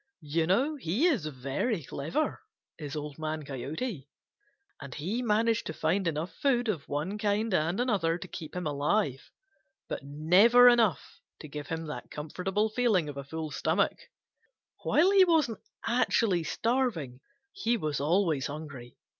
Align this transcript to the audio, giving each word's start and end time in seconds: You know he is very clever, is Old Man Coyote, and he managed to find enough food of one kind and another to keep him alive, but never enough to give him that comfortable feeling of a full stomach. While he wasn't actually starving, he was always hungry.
You 0.23 0.47
know 0.47 0.77
he 0.77 1.05
is 1.05 1.27
very 1.27 1.83
clever, 1.83 2.41
is 2.79 2.95
Old 2.95 3.19
Man 3.19 3.43
Coyote, 3.45 4.09
and 4.81 4.95
he 4.95 5.21
managed 5.21 5.67
to 5.67 5.73
find 5.75 6.07
enough 6.07 6.33
food 6.33 6.67
of 6.69 6.89
one 6.89 7.19
kind 7.19 7.53
and 7.53 7.79
another 7.79 8.17
to 8.17 8.27
keep 8.27 8.55
him 8.55 8.65
alive, 8.65 9.29
but 9.87 10.01
never 10.03 10.67
enough 10.67 11.21
to 11.41 11.47
give 11.47 11.67
him 11.67 11.85
that 11.85 12.09
comfortable 12.09 12.67
feeling 12.67 13.09
of 13.09 13.15
a 13.17 13.23
full 13.23 13.51
stomach. 13.51 13.99
While 14.81 15.11
he 15.11 15.23
wasn't 15.23 15.59
actually 15.85 16.45
starving, 16.45 17.19
he 17.53 17.77
was 17.77 17.99
always 18.01 18.47
hungry. 18.47 18.97